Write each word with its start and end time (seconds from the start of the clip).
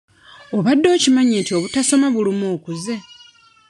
Obadde 0.57 0.87
okimanyi 0.95 1.35
nti 1.41 1.51
obutasoma 1.57 2.07
buluma 2.15 2.45
okuze? 2.55 2.95